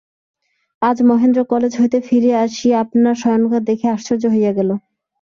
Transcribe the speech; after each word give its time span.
আজ 0.81 0.97
মহেন্দ্র 1.03 1.39
কালেজ 1.51 1.73
হইতে 1.81 1.97
ফিরিয়া 2.07 2.37
আসিয়া 2.41 2.75
আপনার 2.83 3.15
শয়নঘর 3.15 3.61
দেখিয়া 3.69 3.91
আশ্চর্য 3.93 4.23
হইয়া 4.33 4.51
গেল। 4.57 4.69